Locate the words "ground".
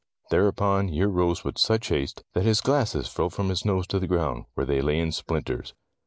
4.07-4.45